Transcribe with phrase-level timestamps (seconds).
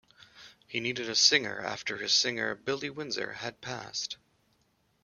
[0.65, 4.17] He needed a singer after his singer, Billy Windsor, had passed.